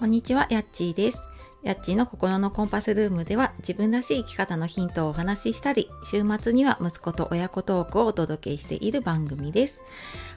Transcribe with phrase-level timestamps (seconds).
[0.00, 1.20] こんにちは、やっちーです。
[1.62, 9.82] やっちーの心のコンパスルームでは自分らしい生き方のヒントをお話ししたり、週末には息子と親子トークをお届けしている番組です。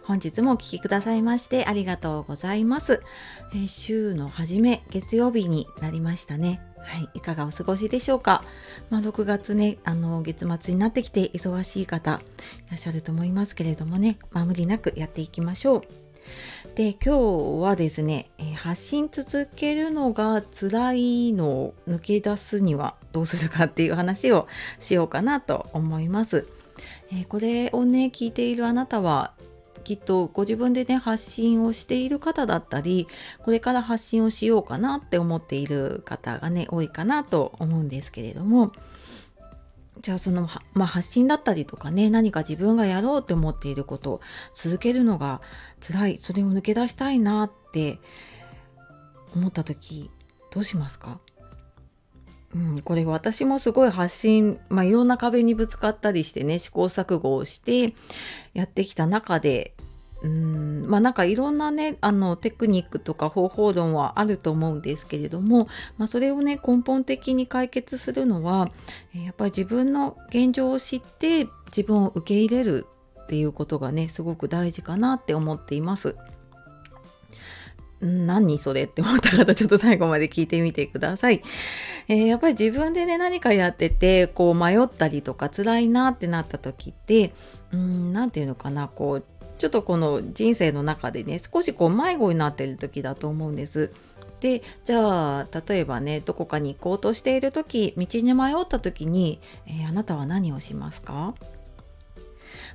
[0.04, 3.02] 本日もお聴きくださいましてありがとうございます。
[3.54, 6.60] えー週の初め、月曜日になりましたね。
[6.80, 8.44] はい、いかがお過ごしでしょうか？
[8.90, 12.22] まあ、6月ね、あの月末になってきて忙しい方
[12.68, 16.03] いらっしゃると思いますけれどもね、まあ、無理なくやっていきましょう。
[16.76, 24.48] で今日はですね、発信続けるのが辛いのを抜け出すにはどうするかっていう話を
[24.80, 26.48] しようかなと思います。
[27.12, 29.34] えこれをね聞いているあなたは
[29.84, 33.08] きっとご自分でね発信をしている方だったり
[33.44, 38.72] これから発信をしようかなって思っている方がね多いかなと思うんですけれども
[40.04, 44.20] じゃあその、まあ、発信だったりとかね何か自分がやろうって思っていることを
[44.54, 45.42] 続けるのが
[45.80, 46.18] 辛い。
[46.18, 48.00] それを抜け出したいなって
[49.36, 50.12] 思った時
[50.52, 51.20] どうしますか？
[52.54, 57.96] うん、これ私もすごい発信、まあ、いろんな壁にぶつかったりしてね試行錯誤をして
[58.54, 59.74] やってきた中で
[60.24, 68.72] うんまあなんかいろんなねあのテクニックとか方法論はあると思うんですけれども、まあ、それをね根本的に解決するのは
[69.14, 72.88] やっぱり自分の現状を知って自分を受け入れる
[73.24, 76.16] っていうことがねすごく大事かなって思っています。
[78.06, 81.42] 何それって思った方ちょっと最後まで聞いてみてください。
[82.10, 87.34] えーやっぱり自分でね何かやっててこう迷ったりとか辛いなってなった時って
[87.72, 89.24] うん何て言うのかなこう
[89.58, 93.92] ちょっとこの人生の中でね少しこう迷子になっている時だと思うんです。
[94.40, 101.34] でじゃあ例えばねどこかに行こうとしている時道に迷った時に、えーあなたは何をしますか？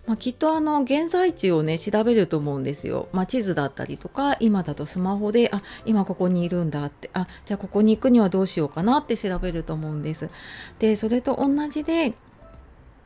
[0.06, 3.08] まあ、きっとあの現在地をね調べると思うんですよ。
[3.12, 10.30] まあ、地図だったりとか今だとスマホであ今ここにいるんだってあじゃあここに行くにはどうしようかなって調べると思うんです。
[10.78, 12.14] でそれと同じで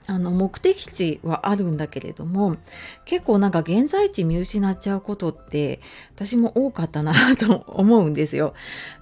[0.06, 2.56] あの目的地はあるんだけれども
[3.04, 5.80] 結構なんか現在地見失っちゃうことって
[6.14, 8.54] 私も多かったなと思うんですよ。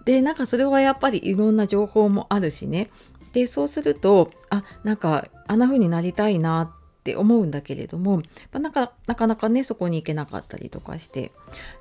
[0.05, 2.91] でなんかそれはやっぱりいろんな情報もあるしね
[3.33, 8.23] でそうするとあなんかあんな風になりたいなって思うんだけれども、
[8.53, 11.33] なかなかなかねそこに行けなかったりとかして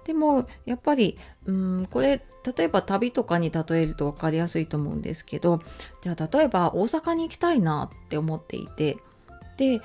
[0.05, 2.23] でもやっぱりうんこれ
[2.57, 5.59] 例えば旅とかに例えると分かりやすいと思うんですけど
[6.01, 8.97] じゃあ例えば大阪に行きたいなって思っていて
[9.59, 9.81] で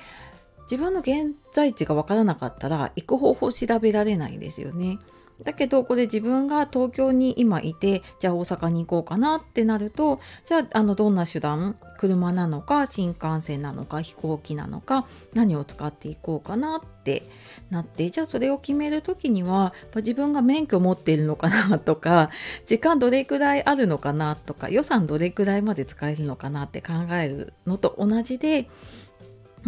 [0.63, 4.97] 自分の現在地が分からなかったら行く方法調べられないですよね。
[5.43, 17.23] だけどこれ自分が東京に今いてじゃあ大阪に行こうかなってなるとじゃああのどんな手段車なのか新幹線なのか飛行機なのか何を使っていこうかなって
[17.69, 22.29] なってじゃあそれを決める時には自分が免許持っているのかなとか
[22.65, 28.69] 時間どれくらいあるのかなとか予算どれくらいまで使えるのかなって考えるのと同じで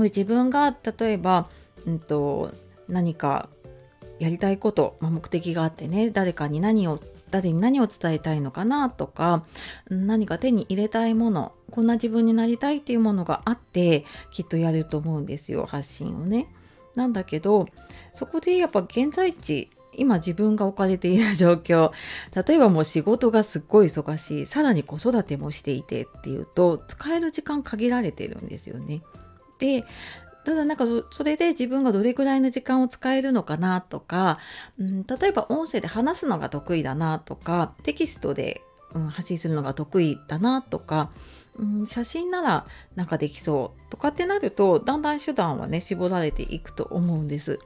[0.03, 1.49] 自分が例えば、
[1.85, 2.53] うん、と
[2.87, 3.49] 何か
[4.19, 6.99] やりたいこと、まあ、目的があってね誰かに何を
[7.29, 9.43] 誰に何を伝えたいのかなとか
[9.89, 16.47] 何か手に入れたいものこんな自分になりたいっていうものがあってきっとやると思うんですよ発信をね。
[16.95, 17.65] なんだけど
[18.13, 21.91] そこでやっぱ現在地今自分が置かれている状況
[22.47, 29.01] 例えばもう仕事がすっごい忙しいさらに子育てもしていてっていうと使える時間限られてるんですよね。
[29.59, 29.85] で
[30.47, 34.39] ただなんかそれで自分がどれくらいの時間を使えるのかなとか、
[34.79, 38.61] うん、例えば音声で話すのが得意だなとかテキストで、
[38.93, 41.11] うん、発信するのが得意だなとか、
[41.57, 47.59] うん、写真ならなんかできそうとかってなるとだんだん手段はね絞られていくと思うんです。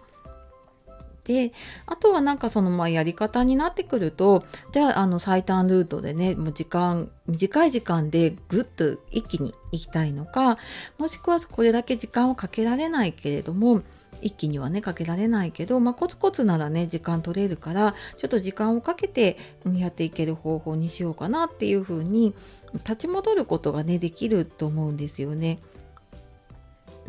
[1.24, 1.54] で
[1.86, 10.58] あとはなんかそのまあやり方になってくるとじゃああの最短ルートでねもう時間短い時間でぐっと一気に行きたいのか
[10.98, 13.82] もしくはこれだけ時間をかけられないけれども
[14.22, 19.38] 一気にはねかけられないけど、まあ、コツコツならね時間取れるからちょっと時間をかけて
[19.76, 22.34] やっていける方法にしようかなっていう風に
[22.73, 25.59] 立ち戻ることがねできると思うんですよね。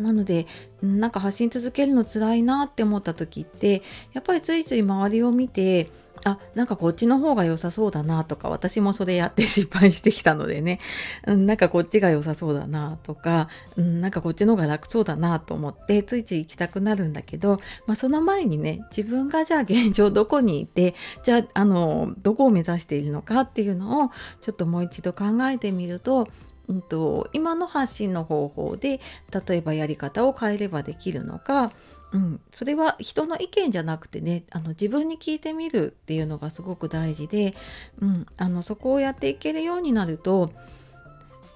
[0.02, 0.46] なので
[0.82, 3.82] なんか発信続けるの辛いなって思った時って
[4.12, 5.88] やっぱりついつい周りを見て
[6.24, 10.78] あなんかこっちの方が良さそうだなとか私もそれやって失敗してきたのでね、
[11.26, 24.10] うん、なんかこっちが良さそうだなとか、うん、なんかこっちの方が楽そうだなと思ってついつい行きたくなるんだけど、まあ、その前にね自分がじゃあ現状どこにいてじゃああのどこを目指しているのかっていうのを
[24.40, 26.28] ちょっともう一度考えてみると
[26.68, 29.00] うんと、今の発信の方法で
[29.46, 31.72] 例えばやり方を変えればできるのか、
[32.12, 37.54] うん、それは人の意見じゃなくてねあの自分に聞いてみるっていうのがすごく大事で、
[38.00, 40.52] うん、あのそこをやっていけるようになると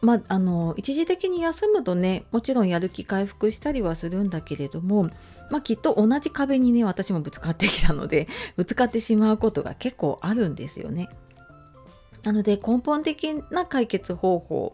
[0.03, 5.11] まあ、の一時的に休むとねもちろんやる気回復したりはするんだけれども、
[5.51, 11.09] まあ、きっと同じ壁にね私もぶつかってきたのでぶつかってしまうことが結構あるんですよね。
[12.27, 14.73] なので根本的な解決方法、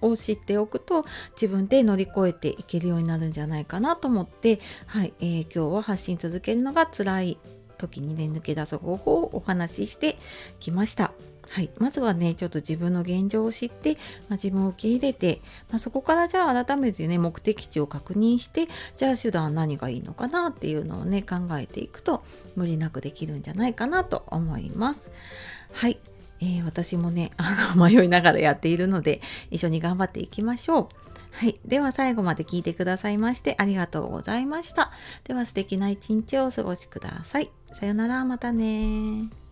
[0.00, 1.04] を知っておくと
[1.34, 7.38] 自分で乗り越えていけるようになるんじゃないかなと思って、はいえー、今日は発信続けるのが辛い
[7.76, 10.16] 時にね抜け出す方法をお話しして
[10.60, 11.12] きました。
[11.50, 15.40] はい、まずはねちょっと自分の現状を知って、まあ、自分を受け入れて、
[15.70, 18.66] まあ、そこからじゃあ改めてね目的地を確認して
[18.96, 22.24] じゃあ手段は何がいいのかなっていうのをね考えていくと
[22.56, 25.12] 無理なくできるんじゃないかなと思います。
[25.72, 25.98] はい、
[26.40, 30.88] えー、私もね あの迷いながらやっているので一緒に頑張っていきましょう。
[31.32, 31.60] はい。
[31.66, 34.90] では最後まで聞いてくださいましてありがとうございました。
[35.24, 37.50] では素敵な一日をお過ごしください。
[37.72, 39.45] さよなら、またね